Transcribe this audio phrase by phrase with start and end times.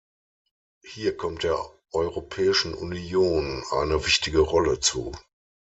[0.83, 5.11] Hier kommt der Europäischen Union eine wichtige Rolle zu.